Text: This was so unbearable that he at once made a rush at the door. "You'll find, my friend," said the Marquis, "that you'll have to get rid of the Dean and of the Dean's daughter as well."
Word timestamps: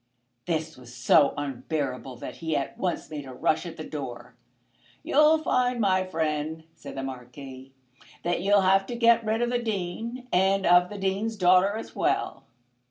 This 0.47 0.77
was 0.77 0.91
so 0.95 1.35
unbearable 1.37 2.15
that 2.15 2.37
he 2.37 2.55
at 2.55 2.75
once 2.75 3.07
made 3.11 3.27
a 3.27 3.33
rush 3.35 3.67
at 3.67 3.77
the 3.77 3.83
door. 3.83 4.33
"You'll 5.03 5.37
find, 5.37 5.79
my 5.79 6.03
friend," 6.05 6.63
said 6.73 6.95
the 6.95 7.03
Marquis, 7.03 7.71
"that 8.23 8.41
you'll 8.41 8.61
have 8.61 8.87
to 8.87 8.95
get 8.95 9.23
rid 9.23 9.43
of 9.43 9.51
the 9.51 9.59
Dean 9.61 10.27
and 10.33 10.65
of 10.65 10.89
the 10.89 10.97
Dean's 10.97 11.35
daughter 11.35 11.77
as 11.77 11.95
well." 11.95 12.45